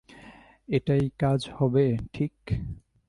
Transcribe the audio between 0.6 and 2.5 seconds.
এটায় কাজ হবে, ঠিক?